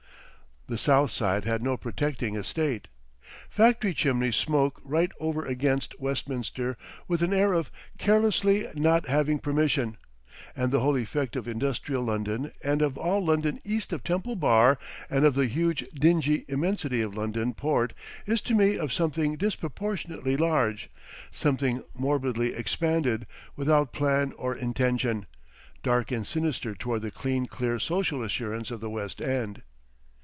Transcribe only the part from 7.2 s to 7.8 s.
an air of